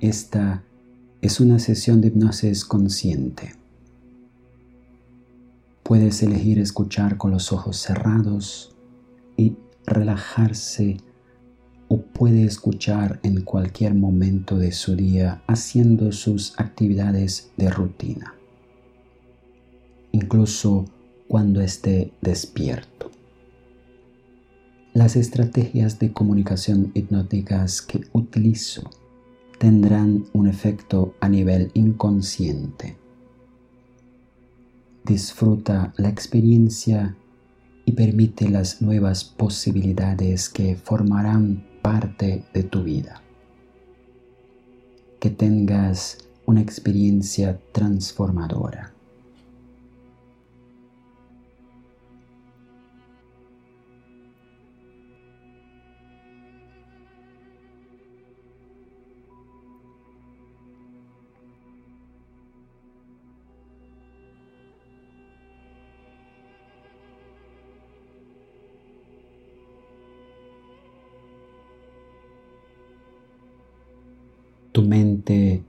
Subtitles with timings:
[0.00, 0.62] Esta
[1.22, 3.56] es una sesión de hipnosis consciente.
[5.82, 8.76] Puedes elegir escuchar con los ojos cerrados
[9.36, 10.98] y relajarse
[11.88, 18.34] o puede escuchar en cualquier momento de su día haciendo sus actividades de rutina,
[20.12, 20.84] incluso
[21.26, 23.10] cuando esté despierto.
[24.94, 28.88] Las estrategias de comunicación hipnóticas que utilizo
[29.58, 32.96] tendrán un efecto a nivel inconsciente.
[35.04, 37.16] Disfruta la experiencia
[37.84, 43.22] y permite las nuevas posibilidades que formarán parte de tu vida.
[45.18, 48.97] Que tengas una experiencia transformadora.
[74.78, 75.64] Tu mente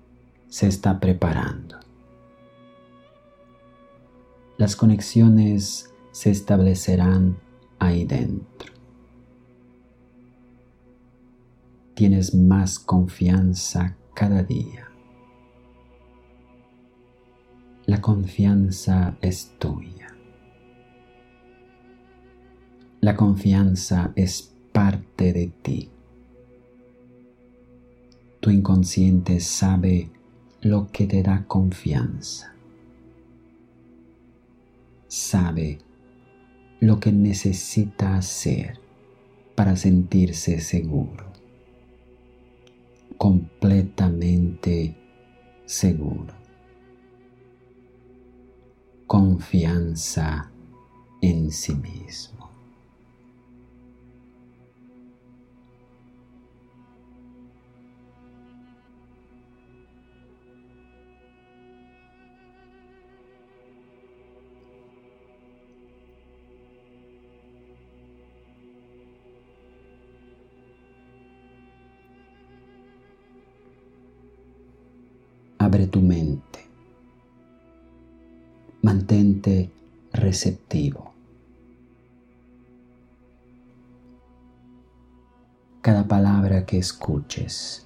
[0.49, 1.79] se está preparando.
[4.59, 7.39] Las conexiones se establecerán
[7.79, 8.71] ahí dentro.
[11.95, 14.91] Tienes más confianza cada día.
[17.87, 20.15] La confianza es tuya.
[23.01, 25.89] La confianza es parte de ti.
[28.49, 30.09] Tu inconsciente sabe
[30.61, 32.51] lo que te da confianza.
[35.07, 35.77] Sabe
[36.79, 38.79] lo que necesita hacer
[39.53, 41.31] para sentirse seguro.
[43.19, 44.97] Completamente
[45.67, 46.33] seguro.
[49.05, 50.49] Confianza
[51.21, 52.38] en sí mismo.
[75.69, 76.67] Abre tu mente.
[78.81, 79.69] Mantente
[80.11, 81.13] receptivo.
[85.81, 87.85] Cada palabra que escuches,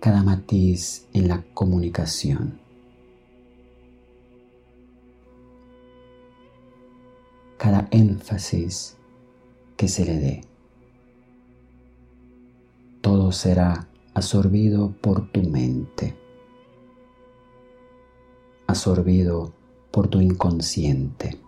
[0.00, 2.58] cada matiz en la comunicación,
[7.58, 8.96] cada énfasis
[9.76, 10.40] que se le dé,
[13.00, 16.12] todo será absorbido por tu mente,
[18.66, 19.54] absorbido
[19.92, 21.38] por tu inconsciente.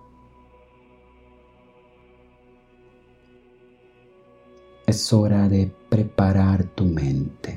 [4.86, 7.56] Es hora de preparar tu mente,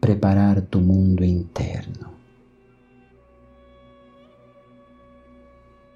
[0.00, 2.10] preparar tu mundo interno,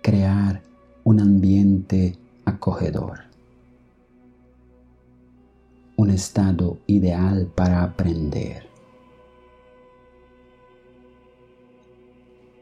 [0.03, 0.63] crear
[1.05, 3.34] un ambiente acogedor
[5.97, 8.69] un estado ideal para aprender.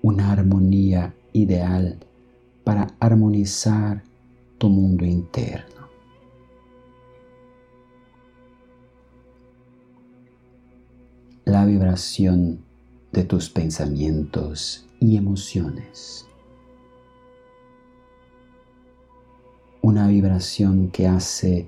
[0.02, 1.98] Una armonía ideal
[2.64, 4.02] para armonizar
[4.58, 5.72] tu mundo interno.
[11.44, 12.64] la vibración
[13.12, 16.26] de tus pensamientos y emociones.
[19.82, 21.66] Una vibración que hace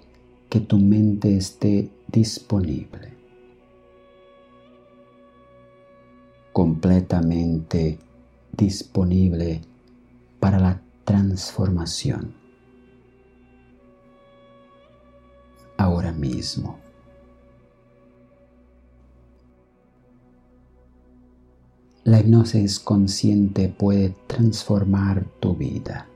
[0.54, 3.12] que tu mente esté disponible,
[6.52, 7.98] completamente
[8.56, 9.62] disponible
[10.38, 12.32] para la transformación.
[15.76, 16.78] Ahora mismo.
[22.04, 26.06] La hipnosis consciente puede transformar tu vida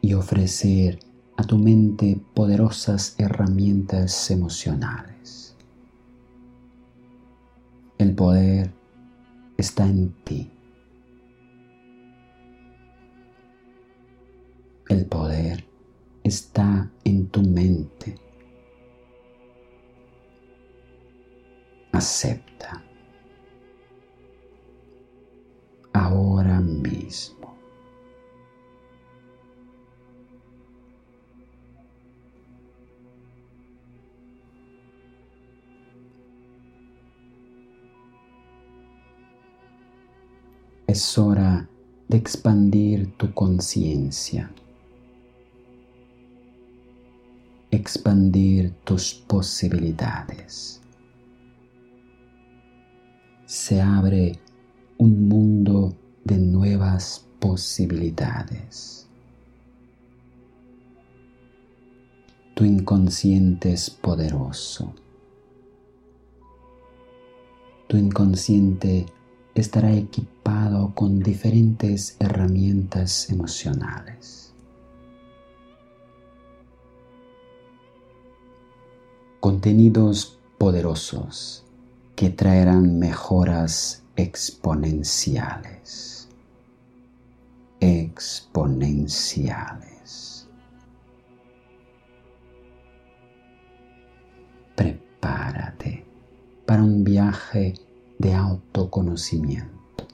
[0.00, 1.11] y ofrecer
[1.42, 5.56] a tu mente poderosas herramientas emocionales.
[7.98, 8.72] El poder
[9.56, 10.48] está en ti.
[14.88, 15.64] El poder
[16.22, 18.14] está en tu mente.
[21.90, 22.84] Acepta.
[25.92, 27.41] Ahora mismo.
[40.92, 41.66] Es hora
[42.06, 44.52] de expandir tu conciencia,
[47.70, 50.82] expandir tus posibilidades.
[53.46, 54.38] Se abre
[54.98, 59.08] un mundo de nuevas posibilidades.
[62.54, 64.92] Tu inconsciente es poderoso.
[67.88, 69.06] Tu inconsciente
[69.54, 74.54] estará equipado con diferentes herramientas emocionales.
[79.40, 81.64] Contenidos poderosos
[82.16, 86.30] que traerán mejoras exponenciales.
[87.80, 90.48] Exponenciales.
[94.76, 96.06] Prepárate
[96.64, 97.74] para un viaje
[98.22, 100.06] de autoconocimiento.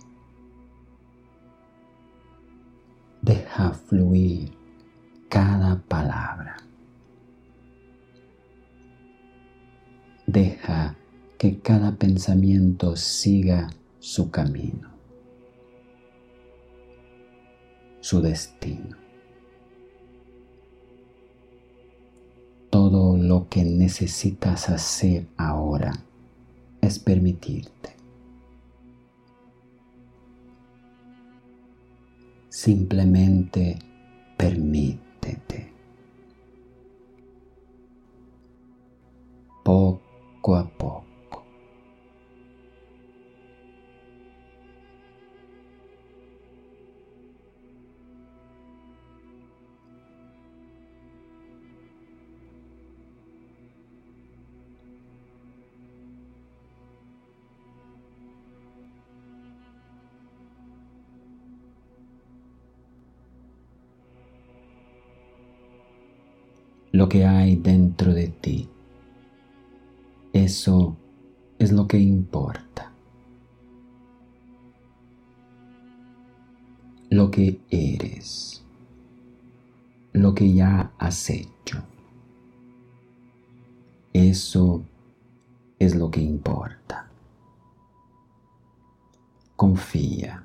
[3.21, 4.51] Deja fluir
[5.29, 6.57] cada palabra.
[10.27, 10.97] Deja
[11.37, 13.69] que cada pensamiento siga
[13.99, 14.89] su camino,
[18.01, 18.97] su destino.
[22.71, 25.93] Todo lo que necesitas hacer ahora
[26.81, 27.98] es permitirte
[32.59, 33.79] Simplemente
[34.37, 35.73] permítete.
[39.63, 41.08] Poco a poco.
[67.09, 68.69] Que hay dentro de ti.
[70.33, 70.97] Eso
[71.59, 72.93] es lo que importa.
[77.11, 78.63] Lo que eres.
[80.13, 81.83] Lo que ya has hecho.
[84.13, 84.83] Eso
[85.79, 87.09] es lo que importa.
[89.57, 90.45] Confía.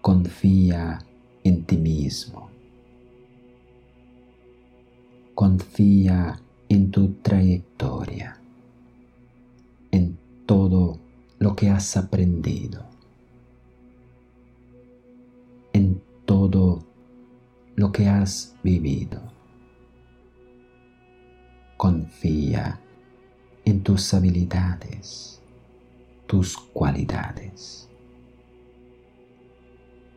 [0.00, 0.98] Confía
[1.42, 2.53] en ti mismo
[5.34, 8.38] confía en tu trayectoria,
[9.90, 10.98] en todo
[11.38, 12.84] lo que has aprendido,
[15.72, 16.84] en todo
[17.74, 19.20] lo que has vivido.
[21.76, 22.80] Confía
[23.64, 25.42] en tus habilidades,
[26.28, 27.88] tus cualidades.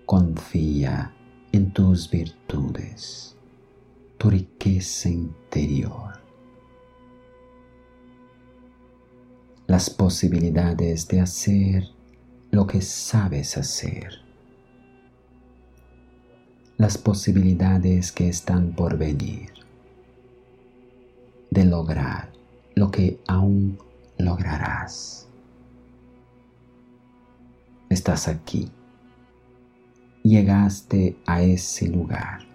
[0.06, 1.12] Confía
[1.52, 3.37] en tus virtudes
[4.18, 6.20] tu riqueza interior,
[9.68, 11.84] las posibilidades de hacer
[12.50, 14.22] lo que sabes hacer,
[16.78, 19.52] las posibilidades que están por venir,
[21.52, 22.32] de lograr
[22.76, 23.78] lo que aún
[24.18, 25.28] lograrás.
[27.90, 28.72] Estás aquí.
[30.24, 32.47] Llegaste a ese lugar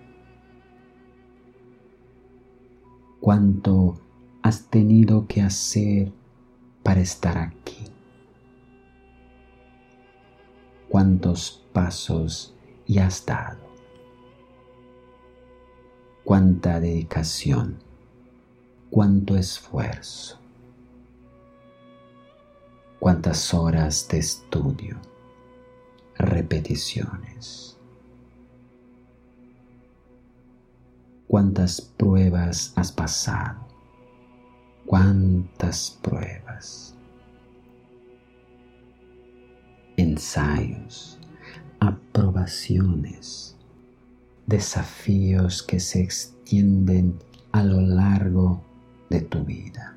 [3.23, 4.01] cuánto
[4.43, 6.13] has tenido que hacer
[6.83, 7.85] para estar aquí?
[10.89, 12.53] ¿Cuántos pasos
[12.85, 13.61] ya has dado?
[16.25, 17.79] ¿Cuánta dedicación?
[18.91, 20.41] ¿Cuánto esfuerzo?
[22.99, 24.97] ¿Cuántas horas de estudio?
[26.17, 27.79] Repeticiones.
[31.33, 33.67] ¿Cuántas pruebas has pasado?
[34.85, 36.95] ¿Cuántas pruebas?
[39.97, 41.19] Ensayos,
[41.81, 43.57] aprobaciones,
[44.47, 47.19] desafíos que se extienden
[47.53, 48.63] a lo largo
[49.09, 49.97] de tu vida.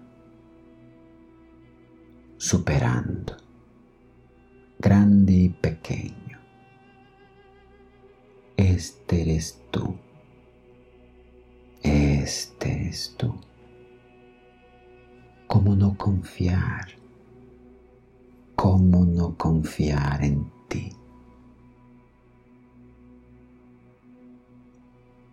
[2.38, 3.36] Superando,
[4.80, 6.40] grande y pequeño.
[8.56, 10.05] Este eres tú.
[11.86, 13.32] Este eres tú.
[15.46, 16.88] ¿Cómo no confiar?
[18.56, 20.92] ¿Cómo no confiar en ti?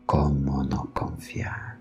[0.05, 1.79] ¿Cómo no confiar?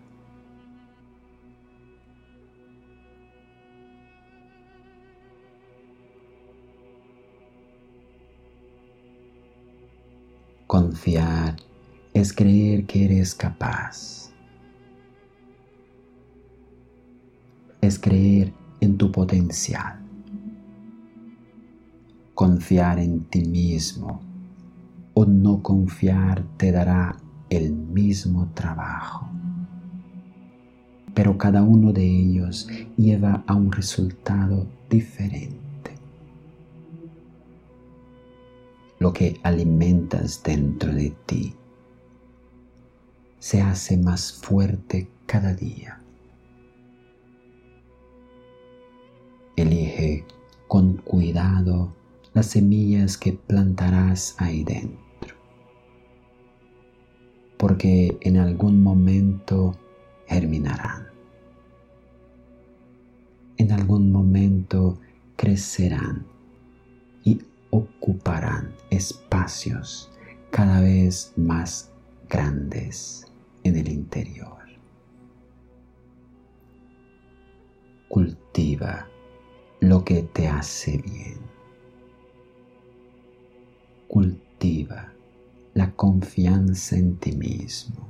[10.66, 11.58] Confiar
[12.14, 14.31] es creer que eres capaz.
[18.00, 20.00] Creer en tu potencial.
[22.34, 24.22] Confiar en ti mismo
[25.14, 27.18] o no confiar te dará
[27.50, 29.30] el mismo trabajo.
[31.14, 35.60] Pero cada uno de ellos lleva a un resultado diferente.
[39.00, 41.56] Lo que alimentas dentro de ti
[43.40, 46.01] se hace más fuerte cada día.
[50.72, 51.94] Con cuidado
[52.34, 55.36] las semillas que plantarás ahí dentro,
[57.58, 59.78] porque en algún momento
[60.28, 61.08] germinarán,
[63.58, 64.98] en algún momento
[65.36, 66.26] crecerán
[67.26, 70.10] y ocuparán espacios
[70.52, 71.92] cada vez más
[72.30, 73.30] grandes
[73.66, 74.56] en el interior.
[78.08, 79.11] Cultiva
[79.82, 81.40] lo que te hace bien.
[84.08, 85.12] Cultiva
[85.74, 88.08] la confianza en ti mismo.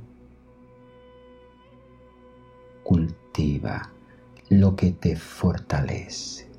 [2.84, 3.90] Cultiva
[4.50, 6.50] lo que te fortalece.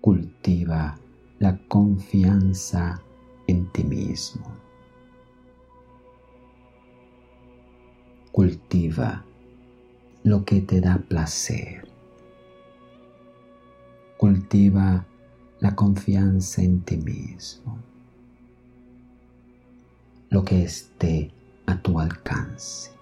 [0.00, 0.98] Cultiva
[1.38, 3.00] la confianza
[3.46, 4.44] en ti mismo.
[8.32, 9.24] Cultiva
[10.24, 11.91] lo que te da placer.
[14.22, 15.04] Cultiva
[15.58, 17.76] la confianza en ti mismo.
[20.30, 21.32] Lo que esté
[21.66, 22.92] a tu alcance.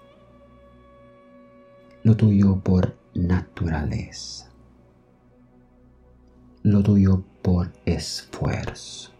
[2.01, 4.49] Lo tuyo por naturaleza.
[6.63, 9.11] Lo tuyo por esfuerzo,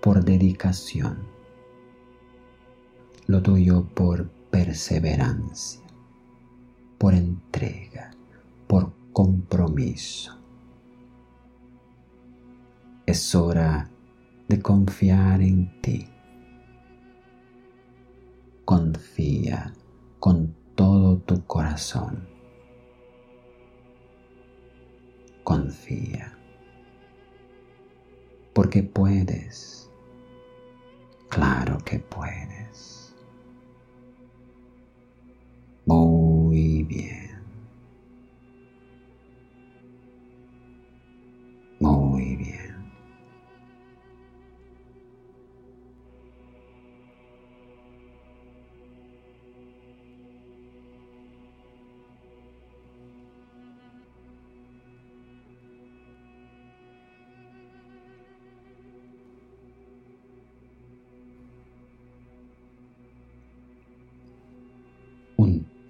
[0.00, 1.18] por dedicación.
[3.26, 5.82] Lo tuyo por perseverancia,
[6.96, 8.10] por entrega,
[8.66, 10.39] por compromiso.
[13.10, 13.90] Es hora
[14.46, 16.08] de confiar en ti.
[18.64, 19.72] Confía
[20.20, 22.28] con todo tu corazón.
[25.42, 26.38] Confía.
[28.52, 29.90] Porque puedes.
[31.30, 33.12] Claro que puedes.
[35.84, 37.29] Muy bien.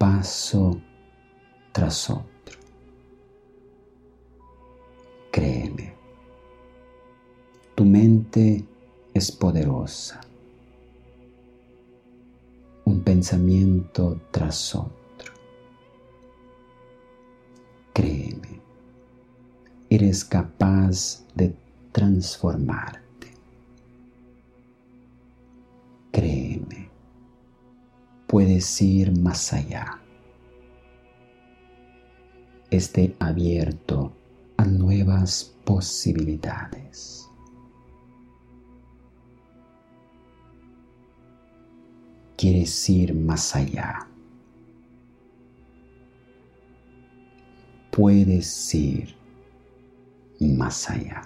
[0.01, 0.81] Paso
[1.73, 2.59] tras otro.
[5.31, 5.93] Créeme,
[7.75, 8.65] tu mente
[9.13, 10.23] es poderosa.
[12.87, 15.35] Un pensamiento tras otro.
[17.93, 18.59] Créeme,
[19.91, 21.55] eres capaz de
[21.93, 23.10] transformarte.
[28.31, 30.01] Puedes ir más allá.
[32.71, 34.13] esté abierto
[34.57, 37.29] a nuevas posibilidades.
[42.37, 44.07] Quieres ir más allá.
[47.91, 49.17] Puedes ir
[50.39, 51.23] más allá.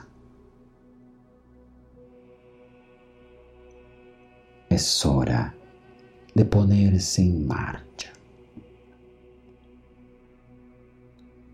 [4.70, 5.54] Es hora
[6.34, 8.12] de ponerse en marcha.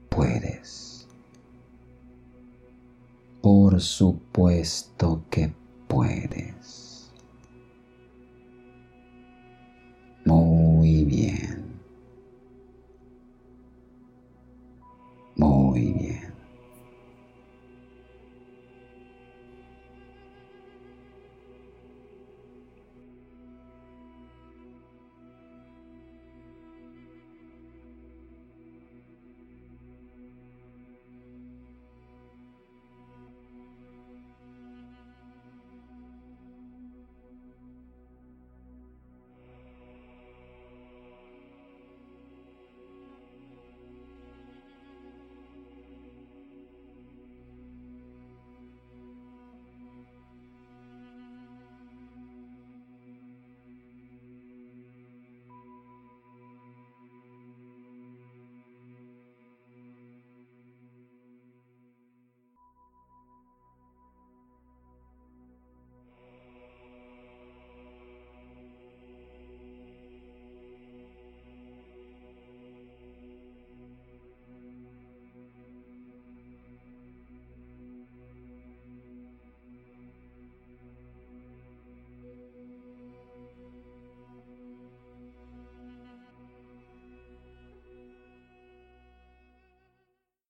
[0.09, 1.07] Puedes.
[3.41, 5.53] Por supuesto que
[5.87, 6.90] puedes.